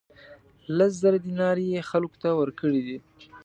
[0.77, 2.97] لس زره دینار یې خلکو ته ورکړي دي.